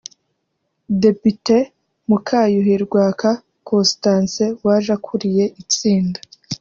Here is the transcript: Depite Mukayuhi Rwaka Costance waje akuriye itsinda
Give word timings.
Depite 1.03 1.55
Mukayuhi 2.09 2.73
Rwaka 2.85 3.29
Costance 3.67 4.43
waje 4.65 4.91
akuriye 4.97 5.45
itsinda 5.61 6.19